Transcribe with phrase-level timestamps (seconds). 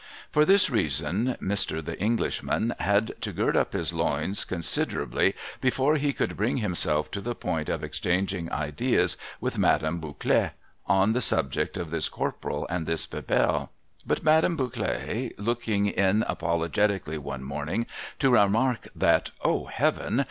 [0.31, 1.85] For this reason, Mr.
[1.85, 7.21] The Englishman had to gird up his loins considerably before he could bring himself to
[7.21, 10.53] the point of ex changing ideas with Madame Bouclet
[10.87, 13.69] on the subject of this Corporal and this Bebelle.
[14.03, 17.85] But Madame Bouclet looking in apologetically one morning
[18.17, 20.19] to remark, that, O Heaven